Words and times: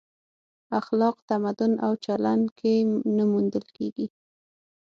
اخلاق 0.79 1.15
تمدن 1.29 1.71
او 1.85 1.91
چلن 2.05 2.41
کې 2.57 2.73
نه 3.15 3.23
موندل 3.31 3.65
کېږي. 3.75 4.07